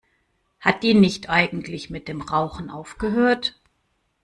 [0.61, 3.53] Hat die nicht eigentlich mit dem Rauchen aufgehört?